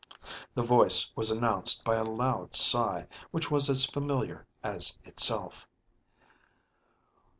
[0.55, 5.67] The voice was announced by a loud sigh, which was as familiar as itself.